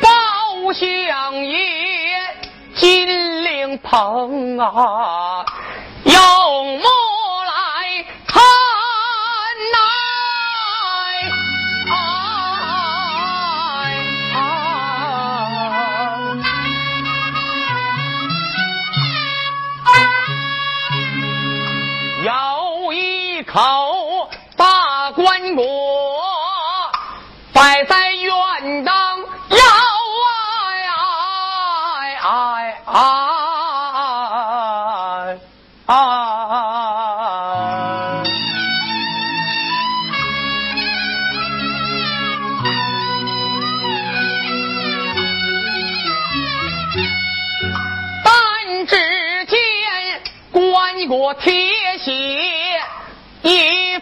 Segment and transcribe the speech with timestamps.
[0.00, 1.58] 包相爷，
[2.74, 3.06] 金
[3.44, 5.44] 陵鹏啊！
[6.04, 6.41] 幺。
[51.14, 51.52] 我贴
[51.98, 52.12] 写
[53.42, 54.01] 一副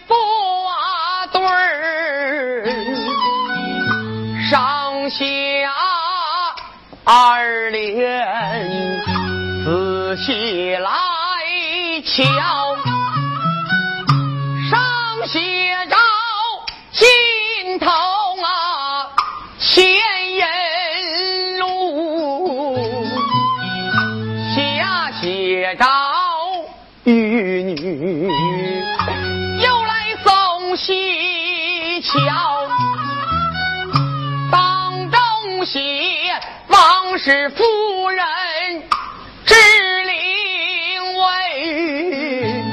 [7.13, 8.25] 二连，
[9.65, 10.89] 仔细来
[12.05, 12.23] 瞧，
[14.69, 14.79] 上
[15.27, 15.41] 写
[15.89, 15.97] 着
[16.93, 17.85] 心头
[18.41, 19.11] 啊，
[19.59, 19.83] 千
[20.37, 22.87] 人路，
[24.55, 25.85] 下写着。
[27.03, 27.11] 玉
[27.61, 28.31] 女
[29.61, 32.15] 又来送西桥，
[34.49, 36.00] 当中写
[37.11, 37.63] 不是夫
[38.09, 38.23] 人
[39.45, 39.53] 之
[40.05, 40.15] 灵
[41.17, 42.63] 位，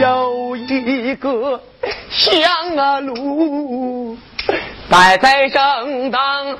[0.00, 1.62] 有一个
[2.10, 2.74] 香
[3.06, 4.18] 炉
[4.90, 6.58] 摆在正当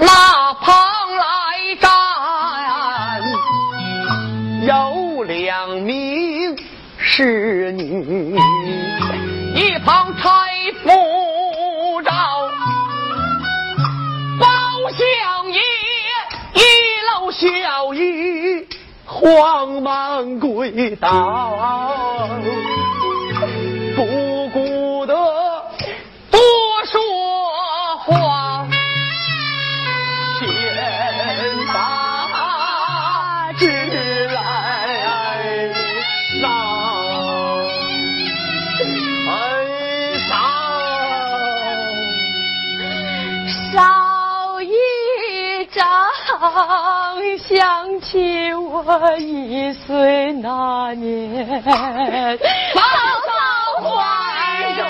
[0.00, 0.76] 那旁
[1.16, 1.90] 来站，
[4.64, 6.56] 有两名
[6.96, 8.38] 侍女，
[9.54, 12.10] 一旁搀扶着
[14.40, 14.46] 包
[14.92, 15.60] 相爷，
[16.54, 16.62] 一
[17.10, 18.66] 搂小姨
[19.04, 22.28] 慌忙跪倒。
[47.38, 51.62] 想起我一岁那年，
[52.74, 53.36] 抱到
[53.80, 53.86] 怀
[54.76, 54.82] 中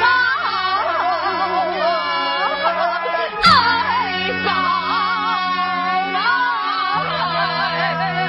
[0.00, 0.04] 抱
[3.34, 3.46] 啊，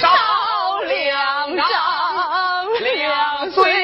[0.00, 0.02] 烧
[0.86, 1.62] 两张，
[2.80, 3.83] 两岁。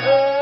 [0.00, 0.37] 少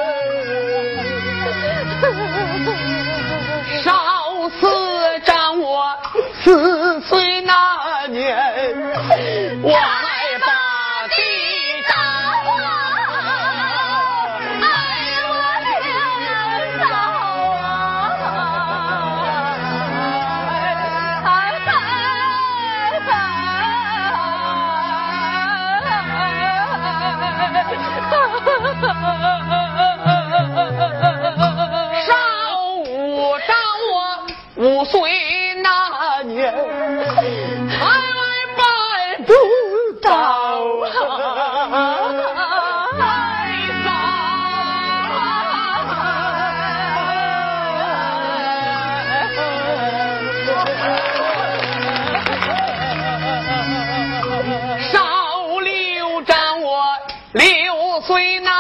[58.06, 58.50] 岁那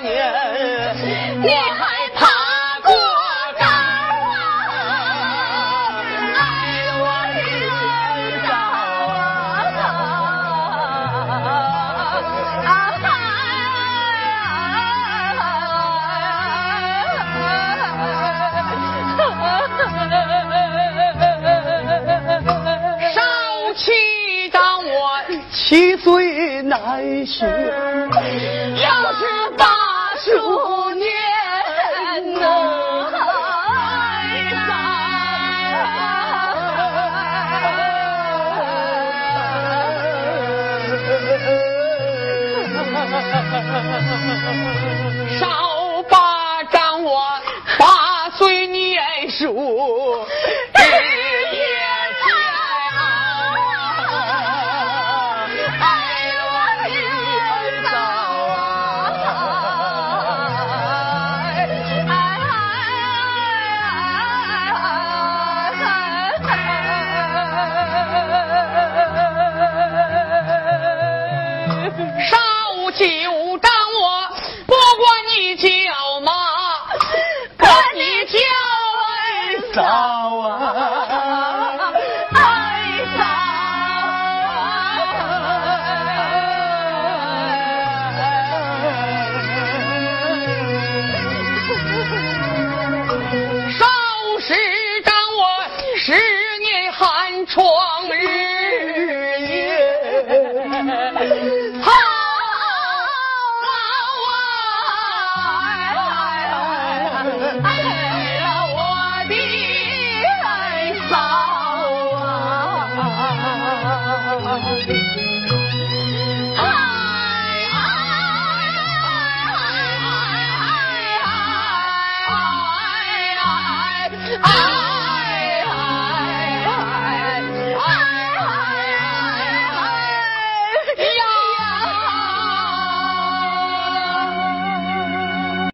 [0.00, 0.32] 年，
[1.42, 2.26] 你还爬
[2.84, 2.92] 过
[3.58, 3.64] 高
[4.30, 4.32] 啊？
[6.36, 6.38] 哎，
[7.00, 7.02] 我
[7.34, 7.36] 的
[8.46, 8.52] 高
[12.68, 12.70] 啊！
[23.12, 23.18] 少
[23.74, 23.90] 气
[24.50, 25.10] 当我
[25.50, 26.31] 七岁
[26.72, 26.78] 再
[27.26, 29.66] 是，又是大
[30.16, 30.81] 树。
[79.72, 80.61] 找啊。